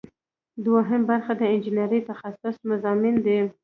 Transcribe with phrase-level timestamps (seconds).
[0.65, 3.39] دوهم برخه د انجنیری تخصصي مضامین دي.